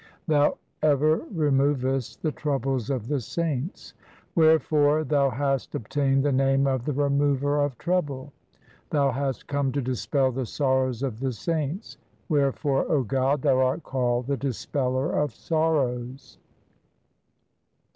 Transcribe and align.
Thou 0.25 0.57
ever 0.81 1.17
removest 1.31 2.23
the 2.23 2.31
troubles 2.31 2.89
of 2.89 3.07
the 3.07 3.19
saints; 3.21 3.93
Wherefore 4.33 5.03
Thou 5.03 5.29
hast 5.29 5.75
obtained 5.75 6.23
the 6.23 6.31
name 6.31 6.65
of 6.65 6.85
the 6.85 6.91
Remover 6.91 7.63
of 7.63 7.77
trouble. 7.77 8.33
Thou 8.89 9.11
hast 9.11 9.45
come 9.45 9.71
to 9.73 9.79
dispel 9.83 10.31
the 10.31 10.47
sorrows 10.47 11.03
of 11.03 11.19
the 11.19 11.31
saints; 11.33 11.97
Wherefore, 12.29 12.91
O 12.91 13.03
God, 13.03 13.43
Thou 13.43 13.59
art 13.59 13.83
called 13.83 14.25
the 14.25 14.37
Dispeller 14.37 15.11
of 15.11 15.35
sorrows. 15.35 16.39